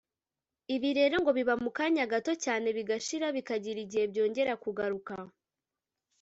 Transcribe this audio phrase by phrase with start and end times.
[0.75, 5.13] ibi rero ngo biba mu kanya gato cyane bigashira bikagira igihe byongera kugaruka